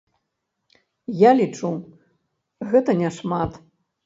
Я 1.23 1.31
лічу, 1.39 1.69
гэта 2.73 2.91
няшмат. 3.05 3.51